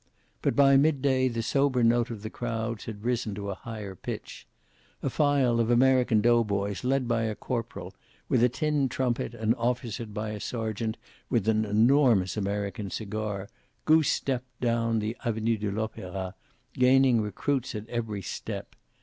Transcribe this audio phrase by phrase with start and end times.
[0.41, 3.93] But by mid day the sober note of the crowds had risen to a higher
[3.93, 4.47] pitch.
[5.03, 7.93] A file of American doughboys, led by a corporal
[8.27, 10.97] with a tin trumpet and officered by a sergeant
[11.29, 13.47] with an enormous American cigar,
[13.85, 16.33] goose stepped down the Avenue de l'Opera,
[16.73, 18.75] gaining recruits at every step.